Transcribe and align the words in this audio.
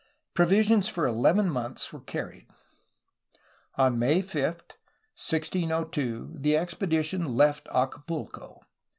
Provisions 0.33 0.87
for 0.87 1.05
eleven 1.05 1.47
months 1.47 1.93
were 1.93 1.99
carried. 1.99 2.47
On 3.75 3.99
May 3.99 4.23
5, 4.23 4.41
1602, 4.45 6.37
the 6.39 6.57
expedition 6.57 7.35
left 7.37 7.67
Acapulco. 7.67 8.61